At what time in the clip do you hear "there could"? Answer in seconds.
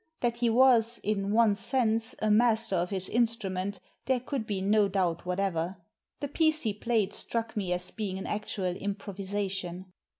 4.05-4.47